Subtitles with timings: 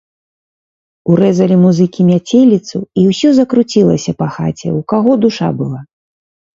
[1.15, 5.79] Урэзалі музыкі мяцеліцу, і ўсё закруцілася па хаце, у каго душа была.